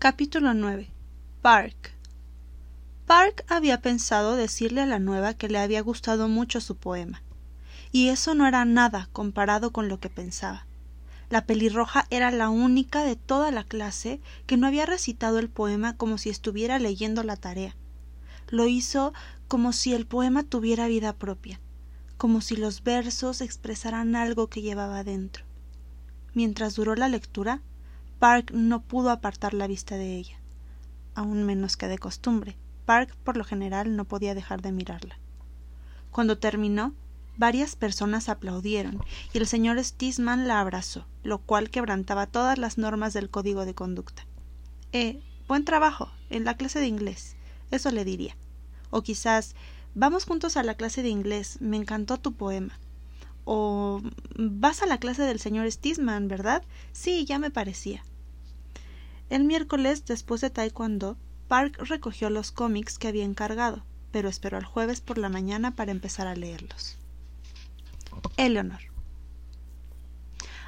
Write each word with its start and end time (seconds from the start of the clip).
Capítulo 0.00 0.54
9. 0.54 0.88
Park. 1.42 1.90
Park 3.08 3.44
había 3.48 3.80
pensado 3.80 4.36
decirle 4.36 4.82
a 4.82 4.86
la 4.86 5.00
nueva 5.00 5.34
que 5.34 5.48
le 5.48 5.58
había 5.58 5.80
gustado 5.80 6.28
mucho 6.28 6.60
su 6.60 6.76
poema. 6.76 7.20
Y 7.90 8.10
eso 8.10 8.36
no 8.36 8.46
era 8.46 8.64
nada 8.64 9.08
comparado 9.12 9.72
con 9.72 9.88
lo 9.88 9.98
que 9.98 10.08
pensaba. 10.08 10.66
La 11.30 11.46
pelirroja 11.46 12.06
era 12.10 12.30
la 12.30 12.48
única 12.48 13.02
de 13.02 13.16
toda 13.16 13.50
la 13.50 13.64
clase 13.64 14.20
que 14.46 14.56
no 14.56 14.68
había 14.68 14.86
recitado 14.86 15.40
el 15.40 15.48
poema 15.48 15.96
como 15.96 16.16
si 16.16 16.30
estuviera 16.30 16.78
leyendo 16.78 17.24
la 17.24 17.34
tarea. 17.34 17.74
Lo 18.50 18.68
hizo 18.68 19.12
como 19.48 19.72
si 19.72 19.94
el 19.94 20.06
poema 20.06 20.44
tuviera 20.44 20.86
vida 20.86 21.12
propia, 21.12 21.58
como 22.16 22.40
si 22.40 22.54
los 22.54 22.84
versos 22.84 23.40
expresaran 23.40 24.14
algo 24.14 24.46
que 24.46 24.62
llevaba 24.62 25.02
dentro. 25.02 25.42
Mientras 26.34 26.76
duró 26.76 26.94
la 26.94 27.08
lectura, 27.08 27.62
Park 28.18 28.50
no 28.52 28.82
pudo 28.82 29.10
apartar 29.10 29.54
la 29.54 29.68
vista 29.68 29.96
de 29.96 30.16
ella. 30.16 30.40
Aún 31.14 31.44
menos 31.44 31.76
que 31.76 31.86
de 31.86 31.98
costumbre. 31.98 32.56
Park 32.84 33.14
por 33.22 33.36
lo 33.36 33.44
general 33.44 33.94
no 33.94 34.06
podía 34.06 34.34
dejar 34.34 34.60
de 34.60 34.72
mirarla. 34.72 35.18
Cuando 36.10 36.38
terminó, 36.38 36.94
varias 37.36 37.76
personas 37.76 38.28
aplaudieron 38.28 39.00
y 39.32 39.38
el 39.38 39.46
señor 39.46 39.82
Stisman 39.82 40.48
la 40.48 40.60
abrazó, 40.60 41.06
lo 41.22 41.38
cual 41.38 41.70
quebrantaba 41.70 42.26
todas 42.26 42.58
las 42.58 42.76
normas 42.76 43.12
del 43.12 43.30
código 43.30 43.64
de 43.64 43.74
conducta. 43.74 44.26
Eh, 44.92 45.20
buen 45.46 45.64
trabajo, 45.64 46.10
en 46.28 46.44
la 46.44 46.56
clase 46.56 46.80
de 46.80 46.88
inglés. 46.88 47.36
Eso 47.70 47.92
le 47.92 48.04
diría. 48.04 48.36
O 48.90 49.02
quizás, 49.02 49.54
vamos 49.94 50.24
juntos 50.24 50.56
a 50.56 50.64
la 50.64 50.74
clase 50.74 51.02
de 51.02 51.10
inglés, 51.10 51.58
me 51.60 51.76
encantó 51.76 52.18
tu 52.18 52.32
poema. 52.32 52.80
O 53.44 54.02
vas 54.36 54.82
a 54.82 54.86
la 54.86 54.98
clase 54.98 55.22
del 55.22 55.38
señor 55.38 55.70
Stisman, 55.70 56.26
¿verdad? 56.26 56.64
Sí, 56.92 57.24
ya 57.24 57.38
me 57.38 57.50
parecía. 57.50 58.02
El 59.30 59.44
miércoles, 59.44 60.04
después 60.04 60.40
de 60.40 60.50
taekwondo, 60.50 61.16
Park 61.48 61.78
recogió 61.80 62.30
los 62.30 62.50
cómics 62.50 62.98
que 62.98 63.08
había 63.08 63.24
encargado, 63.24 63.84
pero 64.10 64.28
esperó 64.28 64.56
al 64.56 64.64
jueves 64.64 65.00
por 65.00 65.18
la 65.18 65.28
mañana 65.28 65.74
para 65.76 65.92
empezar 65.92 66.26
a 66.26 66.36
leerlos. 66.36 66.96
Eleanor. 68.36 68.80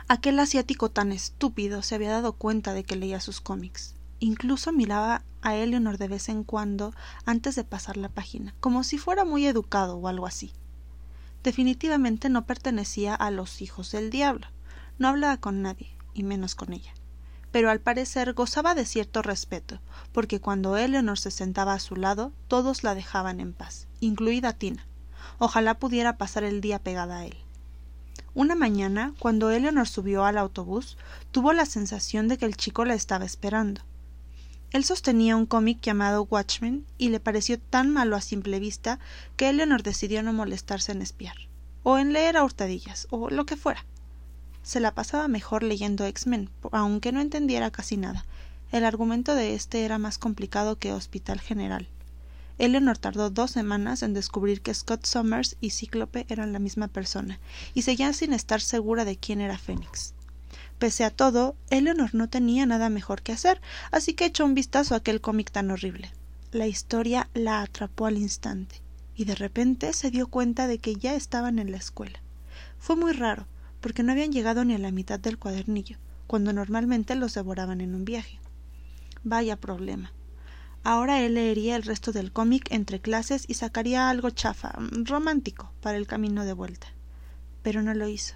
Aquel 0.09 0.39
asiático 0.39 0.91
tan 0.91 1.13
estúpido 1.13 1.83
se 1.83 1.95
había 1.95 2.11
dado 2.11 2.33
cuenta 2.33 2.75
de 2.75 2.85
que 2.85 2.97
leía 2.97 3.21
sus 3.21 3.41
cómics. 3.41 3.95
Incluso 4.19 4.73
miraba 4.73 5.23
a 5.41 5.55
Eleanor 5.57 5.99
de 5.99 6.09
vez 6.09 6.29
en 6.29 6.45
cuando 6.45 6.93
antes 7.25 7.55
de 7.55 7.65
pasar 7.65 7.97
la 7.97 8.09
página, 8.09 8.55
como 8.61 8.85
si 8.85 8.99
fuera 8.99 9.25
muy 9.25 9.47
educado 9.47 9.97
o 9.97 10.09
algo 10.09 10.27
así 10.27 10.53
definitivamente 11.43 12.29
no 12.29 12.47
pertenecía 12.47 13.15
a 13.15 13.31
los 13.31 13.63
hijos 13.63 13.91
del 13.93 14.11
diablo. 14.11 14.47
No 14.99 15.09
hablaba 15.09 15.39
con 15.39 15.63
nadie, 15.63 15.97
y 16.13 16.23
menos 16.23 16.55
con 16.55 16.73
ella. 16.73 16.93
Pero 17.53 17.71
al 17.71 17.81
parecer 17.81 18.33
gozaba 18.33 18.75
de 18.75 18.85
cierto 18.85 19.23
respeto, 19.23 19.81
porque 20.13 20.41
cuando 20.41 20.77
Eleanor 20.77 21.19
se 21.19 21.31
sentaba 21.31 21.75
a 21.75 21.81
su 21.81 21.97
lado, 21.97 22.33
todos 22.49 22.85
la 22.85 22.95
dejaban 22.95 23.41
en 23.41 23.53
paz, 23.53 23.89
incluida 24.01 24.53
Tina. 24.53 24.87
Ojalá 25.39 25.79
pudiera 25.79 26.17
pasar 26.17 26.45
el 26.45 26.61
día 26.61 26.79
pegada 26.79 27.19
a 27.19 27.27
él. 27.27 27.37
Una 28.33 28.55
mañana, 28.55 29.13
cuando 29.19 29.51
Eleanor 29.51 29.89
subió 29.89 30.25
al 30.25 30.39
autobús, 30.39 30.97
tuvo 31.33 31.53
la 31.53 31.67
sensación 31.67 32.29
de 32.29 32.39
que 32.39 32.47
el 32.47 32.57
chico 32.57 32.85
la 32.85 32.95
estaba 32.95 33.25
esperando. 33.25 33.83
Él 34.73 34.85
sostenía 34.85 35.35
un 35.35 35.47
cómic 35.47 35.81
llamado 35.81 36.23
Watchmen 36.31 36.87
y 36.97 37.09
le 37.09 37.19
pareció 37.19 37.59
tan 37.59 37.91
malo 37.91 38.15
a 38.15 38.21
simple 38.21 38.61
vista 38.61 39.01
que 39.37 39.49
Eleanor 39.49 39.83
decidió 39.83 40.23
no 40.23 40.33
molestarse 40.33 40.93
en 40.93 41.03
espiar, 41.03 41.35
o 41.83 41.99
en 41.99 42.13
leer 42.13 42.37
a 42.37 42.45
hurtadillas, 42.45 43.09
o 43.11 43.31
lo 43.31 43.47
que 43.47 43.57
fuera. 43.57 43.85
Se 44.63 44.81
la 44.81 44.95
pasaba 44.95 45.29
mejor 45.29 45.63
leyendo 45.63 46.05
X-Men, 46.05 46.51
aunque 46.73 47.13
no 47.13 47.21
entendiera 47.21 47.71
casi 47.71 47.97
nada. 47.97 48.27
El 48.73 48.85
argumento 48.85 49.35
de 49.35 49.55
este 49.55 49.85
era 49.85 49.99
más 49.99 50.19
complicado 50.19 50.77
que 50.77 50.93
Hospital 50.93 51.41
General. 51.41 51.89
Eleanor 52.59 52.99
tardó 52.99 53.31
dos 53.31 53.53
semanas 53.53 54.03
en 54.03 54.13
descubrir 54.13 54.61
que 54.61 54.75
Scott 54.75 55.07
Summers 55.07 55.57
y 55.63 55.71
Cíclope 55.71 56.27
eran 56.29 56.53
la 56.53 56.59
misma 56.59 56.89
persona, 56.89 57.41
y 57.73 57.83
seguía 57.83 58.13
sin 58.13 58.35
estar 58.35 58.61
segura 58.61 59.07
de 59.07 59.17
quién 59.17 59.41
era 59.41 59.57
Fénix. 59.57 60.13
Pese 60.79 61.05
a 61.05 61.11
todo, 61.11 61.57
Eleanor 61.71 62.15
no 62.15 62.29
tenía 62.29 62.67
nada 62.67 62.91
mejor 62.91 63.23
que 63.23 63.33
hacer, 63.33 63.61
así 63.91 64.13
que 64.13 64.27
echó 64.27 64.45
un 64.45 64.55
vistazo 64.55 64.95
a 64.95 64.99
aquel 64.99 65.23
cómic 65.23 65.51
tan 65.51 65.71
horrible. 65.71 66.13
La 66.53 66.67
historia 66.67 67.29
la 67.33 67.63
atrapó 67.63 68.07
al 68.07 68.19
instante, 68.19 68.83
y 69.17 69.25
de 69.25 69.35
repente 69.35 69.93
se 69.95 70.11
dio 70.11 70.27
cuenta 70.27 70.67
de 70.67 70.79
que 70.79 70.97
ya 70.97 71.15
estaban 71.15 71.59
en 71.59 71.71
la 71.71 71.79
escuela. 71.79 72.21
Fue 72.79 72.95
muy 72.95 73.13
raro, 73.13 73.47
porque 73.81 74.03
no 74.03 74.13
habían 74.13 74.33
llegado 74.33 74.65
ni 74.65 74.75
a 74.75 74.79
la 74.79 74.91
mitad 74.91 75.19
del 75.19 75.39
cuadernillo, 75.39 75.99
cuando 76.27 76.53
normalmente 76.53 77.15
los 77.15 77.35
devoraban 77.35 77.81
en 77.81 77.95
un 77.95 78.05
viaje. 78.05 78.39
Vaya 79.25 79.57
problema. 79.57 80.13
Ahora 80.83 81.21
él 81.21 81.35
leería 81.35 81.77
el 81.77 81.83
resto 81.83 82.11
del 82.13 82.33
cómic 82.33 82.71
entre 82.71 83.01
clases 83.01 83.45
y 83.49 83.55
sacaría 83.55 84.09
algo 84.09 84.31
chafa, 84.31 84.73
romántico, 84.77 85.73
para 85.83 85.99
el 85.99 86.07
camino 86.07 86.45
de 86.45 86.55
vuelta. 86.55 86.89
Pero 87.63 87.83
no 87.83 87.93
lo 87.93 88.09
hizo. 88.09 88.35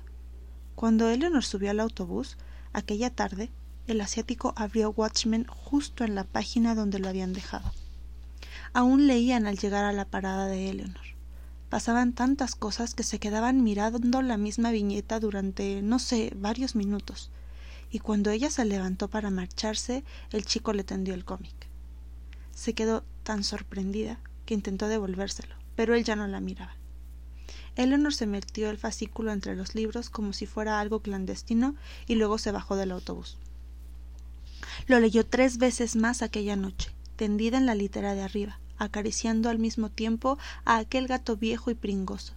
Cuando 0.74 1.08
Eleanor 1.08 1.44
subió 1.44 1.70
al 1.70 1.80
autobús, 1.80 2.36
aquella 2.72 3.08
tarde, 3.08 3.50
el 3.86 4.00
asiático 4.00 4.52
abrió 4.56 4.90
Watchmen 4.90 5.46
justo 5.46 6.04
en 6.04 6.14
la 6.14 6.24
página 6.24 6.74
donde 6.74 6.98
lo 6.98 7.08
habían 7.08 7.32
dejado. 7.32 7.72
Aún 8.72 9.06
leían 9.06 9.46
al 9.46 9.58
llegar 9.58 9.84
a 9.84 9.92
la 9.92 10.04
parada 10.04 10.46
de 10.46 10.68
Eleanor. 10.68 11.13
Pasaban 11.74 12.12
tantas 12.12 12.54
cosas 12.54 12.94
que 12.94 13.02
se 13.02 13.18
quedaban 13.18 13.64
mirando 13.64 14.22
la 14.22 14.36
misma 14.36 14.70
viñeta 14.70 15.18
durante, 15.18 15.82
no 15.82 15.98
sé, 15.98 16.32
varios 16.36 16.76
minutos. 16.76 17.32
Y 17.90 17.98
cuando 17.98 18.30
ella 18.30 18.48
se 18.48 18.64
levantó 18.64 19.08
para 19.08 19.30
marcharse, 19.30 20.04
el 20.30 20.44
chico 20.44 20.72
le 20.72 20.84
tendió 20.84 21.14
el 21.14 21.24
cómic. 21.24 21.52
Se 22.52 22.74
quedó 22.74 23.02
tan 23.24 23.42
sorprendida 23.42 24.20
que 24.46 24.54
intentó 24.54 24.86
devolvérselo, 24.86 25.56
pero 25.74 25.96
él 25.96 26.04
ya 26.04 26.14
no 26.14 26.28
la 26.28 26.38
miraba. 26.38 26.76
Eleanor 27.74 28.14
se 28.14 28.28
metió 28.28 28.70
el 28.70 28.78
fascículo 28.78 29.32
entre 29.32 29.56
los 29.56 29.74
libros 29.74 30.10
como 30.10 30.32
si 30.32 30.46
fuera 30.46 30.78
algo 30.78 31.00
clandestino 31.00 31.74
y 32.06 32.14
luego 32.14 32.38
se 32.38 32.52
bajó 32.52 32.76
del 32.76 32.92
autobús. 32.92 33.36
Lo 34.86 35.00
leyó 35.00 35.26
tres 35.26 35.58
veces 35.58 35.96
más 35.96 36.22
aquella 36.22 36.54
noche, 36.54 36.92
tendida 37.16 37.58
en 37.58 37.66
la 37.66 37.74
litera 37.74 38.14
de 38.14 38.22
arriba, 38.22 38.60
acariciando 38.78 39.50
al 39.50 39.58
mismo 39.58 39.90
tiempo 39.90 40.38
a 40.64 40.78
aquel 40.78 41.06
gato 41.06 41.36
viejo 41.36 41.70
y 41.70 41.74
pringoso. 41.74 42.32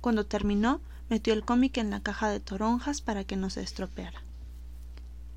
Cuando 0.00 0.26
terminó, 0.26 0.80
metió 1.08 1.32
el 1.32 1.44
cómic 1.44 1.78
en 1.78 1.90
la 1.90 2.00
caja 2.00 2.28
de 2.28 2.40
toronjas 2.40 3.00
para 3.00 3.24
que 3.24 3.36
no 3.36 3.50
se 3.50 3.62
estropeara. 3.62 4.22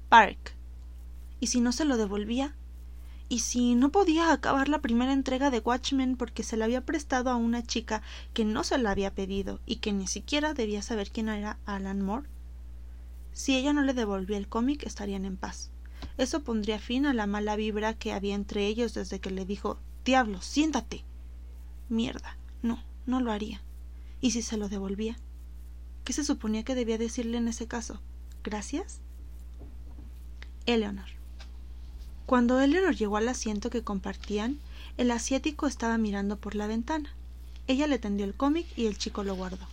Park. 0.10 0.56
¿Y 1.40 1.48
si 1.48 1.62
no 1.62 1.72
se 1.72 1.86
lo 1.86 1.98
devolvía? 1.98 2.56
y 3.30 3.40
si 3.40 3.76
no 3.76 3.90
podía 3.90 4.32
acabar 4.32 4.70
la 4.70 4.80
primera 4.80 5.12
entrega 5.12 5.50
de 5.52 5.60
Watchmen 5.60 6.16
porque 6.16 6.44
se 6.44 6.56
la 6.56 6.66
había 6.66 6.86
prestado 6.86 7.30
a 7.30 7.36
una 7.36 7.64
chica 7.64 8.02
que 8.34 8.46
no 8.46 8.64
se 8.64 8.78
la 8.78 8.92
había 8.92 9.14
pedido 9.14 9.60
y 9.66 9.78
que 9.78 9.92
ni 9.92 10.08
siquiera 10.08 10.54
debía 10.54 10.82
saber 10.82 11.12
quién 11.12 11.30
era 11.30 11.58
Alan 11.66 12.02
Moore. 12.02 12.28
Si 13.34 13.56
ella 13.56 13.74
no 13.74 13.82
le 13.82 13.94
devolvía 13.94 14.38
el 14.38 14.48
cómic 14.48 14.84
estarían 14.84 15.26
en 15.26 15.38
paz. 15.38 15.72
Eso 16.18 16.42
pondría 16.42 16.80
fin 16.80 17.06
a 17.06 17.14
la 17.14 17.28
mala 17.28 17.56
vibra 17.56 17.94
que 17.94 18.14
había 18.14 18.36
entre 18.36 18.66
ellos 18.66 18.94
desde 18.94 19.20
que 19.20 19.32
le 19.32 19.46
dijo 19.46 19.78
Diablo, 20.08 20.42
siéntate. 20.42 21.04
Mierda. 21.90 22.38
No, 22.62 22.82
no 23.06 23.20
lo 23.20 23.34
haría. 23.34 23.62
¿Y 24.22 24.32
si 24.32 24.42
se 24.42 24.56
lo 24.56 24.70
devolvía? 24.70 25.18
¿Qué 26.06 26.14
se 26.14 26.24
suponía 26.24 26.64
que 26.64 26.76
debía 26.76 26.98
decirle 26.98 27.38
en 27.38 27.50
ese 27.50 27.68
caso? 27.68 28.00
¿Gracias? 28.42 29.02
Eleanor. 30.66 31.10
Cuando 32.26 32.62
Eleanor 32.62 32.96
llegó 32.96 33.18
al 33.18 33.28
asiento 33.28 33.70
que 33.70 33.84
compartían, 33.84 34.60
el 34.96 35.12
asiático 35.12 35.68
estaba 35.68 35.98
mirando 35.98 36.38
por 36.38 36.56
la 36.56 36.68
ventana. 36.68 37.14
Ella 37.68 37.86
le 37.86 38.00
tendió 38.00 38.26
el 38.26 38.34
cómic 38.34 38.66
y 38.78 38.86
el 38.86 38.98
chico 38.98 39.26
lo 39.26 39.36
guardó. 39.36 39.68